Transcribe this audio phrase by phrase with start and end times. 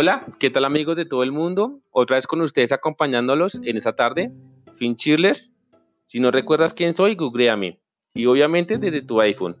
[0.00, 1.80] Hola, ¿qué tal amigos de todo el mundo?
[1.90, 4.30] Otra vez con ustedes acompañándolos en esta tarde.
[4.76, 5.52] Finchirlers.
[6.06, 7.80] Si no recuerdas quién soy, googleame.
[8.14, 9.56] Y obviamente desde tu iPhone.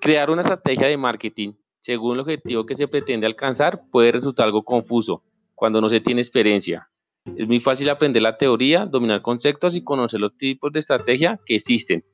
[0.00, 4.62] Crear una estrategia de marketing según el objetivo que se pretende alcanzar puede resultar algo
[4.62, 5.24] confuso
[5.56, 6.88] cuando no se tiene experiencia.
[7.36, 11.56] Es muy fácil aprender la teoría, dominar conceptos y conocer los tipos de estrategia que
[11.56, 12.04] existen,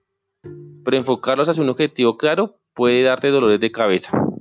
[0.86, 4.31] pero enfocarlos hacia un objetivo claro puede darte dolores de cabeza.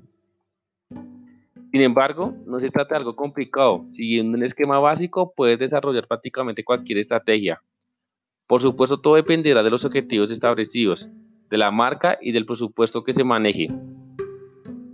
[1.71, 3.85] Sin embargo, no se trata de algo complicado.
[3.91, 7.61] Siguiendo un esquema básico, puedes desarrollar prácticamente cualquier estrategia.
[8.45, 11.09] Por supuesto, todo dependerá de los objetivos establecidos,
[11.49, 13.70] de la marca y del presupuesto que se maneje.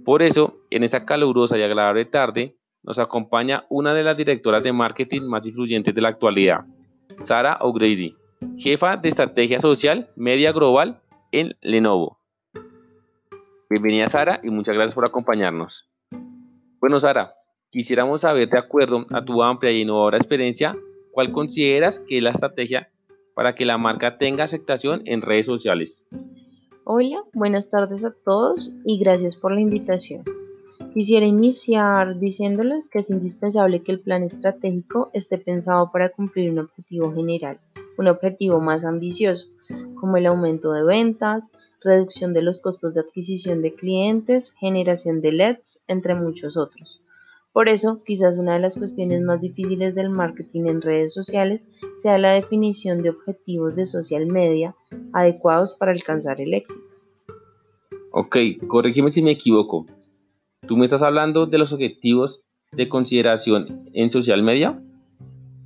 [0.06, 4.72] Por eso, en esta calurosa y agradable tarde, nos acompaña una de las directoras de
[4.72, 6.66] marketing más influyentes de la actualidad,
[7.24, 8.16] Sara O'Grady,
[8.58, 12.20] jefa de estrategia social media global en Lenovo.
[13.68, 15.90] Bienvenida Sara y muchas gracias por acompañarnos.
[16.80, 17.34] Bueno, Sara,
[17.72, 20.76] quisiéramos saber, de acuerdo a tu amplia y innovadora experiencia,
[21.12, 22.90] cuál consideras que es la estrategia
[23.34, 26.08] para que la marca tenga aceptación en redes sociales.
[26.84, 30.24] Hola, buenas tardes a todos y gracias por la invitación.
[30.94, 36.60] Quisiera iniciar diciéndoles que es indispensable que el plan estratégico esté pensado para cumplir un
[36.60, 37.58] objetivo general,
[37.98, 39.48] un objetivo más ambicioso,
[39.96, 41.44] como el aumento de ventas,
[41.82, 47.02] reducción de los costos de adquisición de clientes, generación de LEDs, entre muchos otros.
[47.54, 51.68] Por eso, quizás una de las cuestiones más difíciles del marketing en redes sociales
[52.00, 54.76] sea la definición de objetivos de social media
[55.12, 56.84] adecuados para alcanzar el éxito.
[58.12, 59.88] Ok, corrígeme si me equivoco.
[60.68, 64.80] ¿Tú me estás hablando de los objetivos de consideración en social media?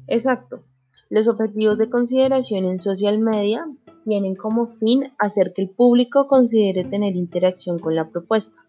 [0.08, 0.64] Exacto.
[1.10, 3.66] Los objetivos de consideración en social media
[4.04, 8.62] tienen como fin hacer que el público considere tener interacción con la propuesta.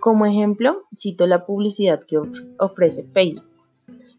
[0.00, 2.18] Como ejemplo, cito la publicidad que
[2.58, 3.46] ofrece Facebook.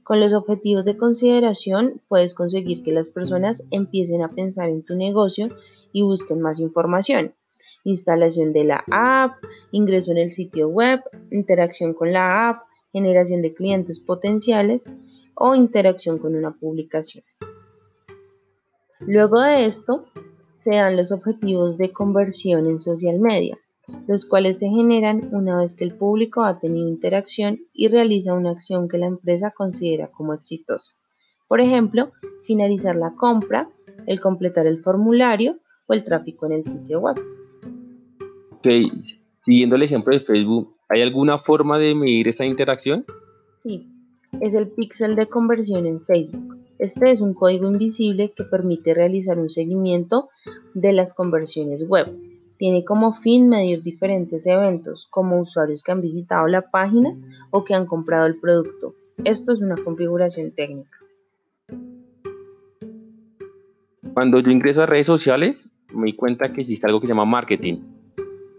[0.04, 4.96] Con los objetivos de consideración puedes conseguir que las personas empiecen a pensar en tu
[4.96, 5.48] negocio
[5.94, 7.34] y busquen más información.
[7.84, 9.38] Instalación de la app,
[9.72, 11.02] ingreso en el sitio web,
[11.32, 14.84] interacción con la app, generación de clientes potenciales
[15.36, 17.24] o interacción con una publicación.
[19.00, 20.06] Luego de esto,
[20.62, 23.58] se dan los objetivos de conversión en social media,
[24.08, 28.52] los cuales se generan una vez que el público ha tenido interacción y realiza una
[28.52, 30.92] acción que la empresa considera como exitosa.
[31.48, 32.12] Por ejemplo,
[32.44, 33.70] finalizar la compra,
[34.06, 35.58] el completar el formulario
[35.88, 37.18] o el tráfico en el sitio web.
[38.52, 38.68] Ok,
[39.40, 43.04] siguiendo el ejemplo de Facebook, ¿hay alguna forma de medir esta interacción?
[43.56, 43.88] Sí,
[44.40, 46.51] es el píxel de conversión en Facebook.
[46.82, 50.30] Este es un código invisible que permite realizar un seguimiento
[50.74, 52.08] de las conversiones web.
[52.58, 57.16] Tiene como fin medir diferentes eventos, como usuarios que han visitado la página
[57.52, 58.96] o que han comprado el producto.
[59.24, 60.98] Esto es una configuración técnica.
[64.16, 67.26] Cuando yo ingreso a redes sociales, me di cuenta que existe algo que se llama
[67.26, 67.82] marketing.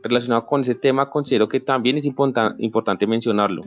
[0.05, 3.62] Relacionado con ese tema, considero que también es importante mencionarlo.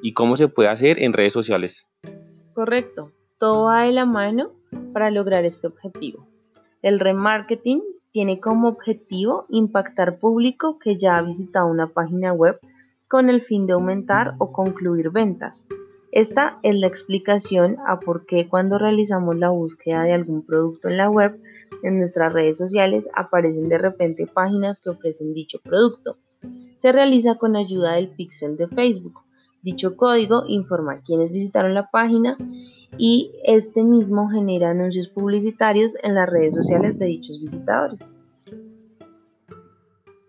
[0.00, 1.86] ¿Y cómo se puede hacer en redes sociales?
[2.54, 3.12] Correcto.
[3.42, 4.52] Todo va de la mano
[4.92, 6.28] para lograr este objetivo.
[6.80, 7.82] El remarketing
[8.12, 12.60] tiene como objetivo impactar público que ya ha visitado una página web
[13.08, 15.64] con el fin de aumentar o concluir ventas.
[16.12, 20.98] Esta es la explicación a por qué cuando realizamos la búsqueda de algún producto en
[20.98, 21.36] la web,
[21.82, 26.16] en nuestras redes sociales aparecen de repente páginas que ofrecen dicho producto.
[26.76, 29.18] Se realiza con ayuda del pixel de Facebook.
[29.62, 32.36] Dicho código informa quiénes visitaron la página
[32.98, 38.16] y este mismo genera anuncios publicitarios en las redes sociales de dichos visitadores.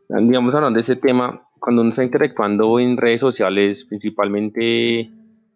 [0.08, 5.10] Digamos, hablando de ese tema, cuando uno está interactuando en redes sociales, principalmente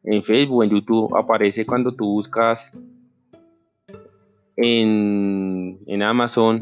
[0.03, 2.75] en Facebook, en YouTube, aparece cuando tú buscas
[4.55, 6.59] en, en Amazon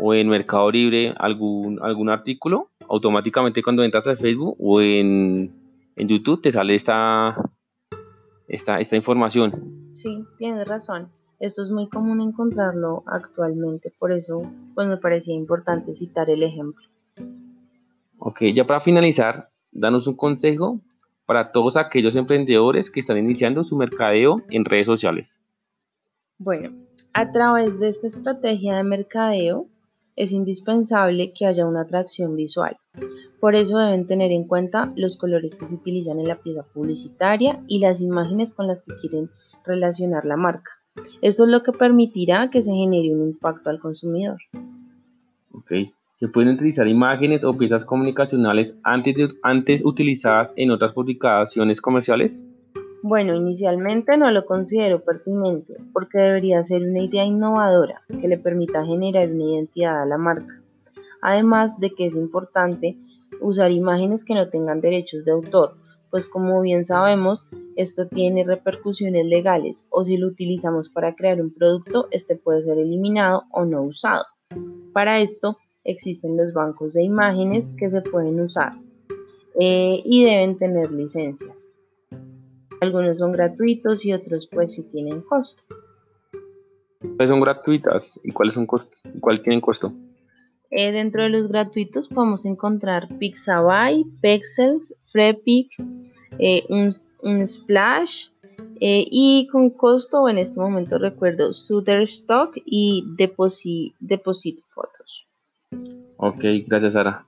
[0.00, 5.63] o en Mercado Libre algún, algún artículo, automáticamente cuando entras a Facebook o en
[5.96, 7.50] en YouTube te sale esta,
[8.48, 9.90] esta, esta información.
[9.94, 11.08] Sí, tienes razón.
[11.40, 16.86] Esto es muy común encontrarlo actualmente, por eso pues me parecía importante citar el ejemplo.
[18.18, 20.80] Ok, ya para finalizar, danos un consejo
[21.26, 25.40] para todos aquellos emprendedores que están iniciando su mercadeo en redes sociales.
[26.38, 26.72] Bueno,
[27.12, 29.66] a través de esta estrategia de mercadeo
[30.16, 32.76] es indispensable que haya una atracción visual.
[33.40, 37.60] Por eso deben tener en cuenta los colores que se utilizan en la pieza publicitaria
[37.66, 39.30] y las imágenes con las que quieren
[39.64, 40.70] relacionar la marca.
[41.22, 44.38] Esto es lo que permitirá que se genere un impacto al consumidor.
[46.16, 52.46] Se pueden utilizar imágenes o piezas comunicacionales antes utilizadas en otras publicaciones comerciales.
[53.06, 58.86] Bueno, inicialmente no lo considero pertinente porque debería ser una idea innovadora que le permita
[58.86, 60.62] generar una identidad a la marca.
[61.20, 62.96] Además de que es importante
[63.42, 65.76] usar imágenes que no tengan derechos de autor,
[66.10, 67.46] pues como bien sabemos,
[67.76, 72.78] esto tiene repercusiones legales o si lo utilizamos para crear un producto, este puede ser
[72.78, 74.24] eliminado o no usado.
[74.94, 78.72] Para esto existen los bancos de imágenes que se pueden usar
[79.60, 81.73] eh, y deben tener licencias.
[82.84, 85.62] Algunos son gratuitos y otros pues sí tienen costo.
[87.00, 88.94] ¿Cuáles son gratuitas y cuáles son costo?
[89.20, 89.90] ¿Cuál tienen costo?
[90.70, 95.70] Eh, dentro de los gratuitos podemos encontrar Pixabay, Pexels, Freepik,
[96.38, 98.26] eh, un, Splash
[98.80, 105.26] eh, y con costo en este momento recuerdo Shutterstock y Deposit, Deposit Photos.
[106.18, 107.24] Ok, gracias Sara.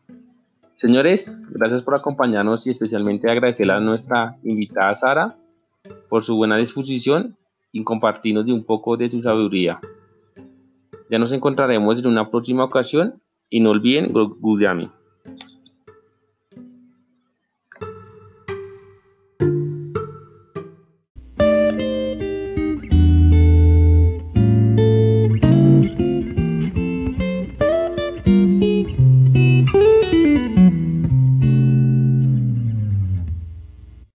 [0.74, 5.36] Señores, gracias por acompañarnos y especialmente agradecer a nuestra invitada Sara
[6.08, 7.36] por su buena disposición
[7.72, 9.80] y compartirnos de un poco de su sabiduría.
[11.10, 14.90] Ya nos encontraremos en una próxima ocasión y no olviden Gudami.